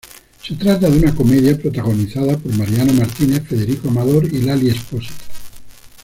[0.41, 5.13] Se trata de una "comedia" protagonizada por Mariano Martínez, Federico Amador y Lali Espósito.